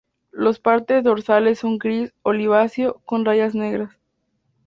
[0.31, 3.99] Las partes dorsales son gris oliváceo con rayas negras.